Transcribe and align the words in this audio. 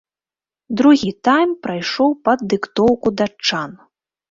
Другі 0.79 1.11
тайм 1.29 1.51
прайшоў 1.67 2.17
пад 2.29 2.39
дыктоўку 2.55 3.07
датчан. 3.21 3.81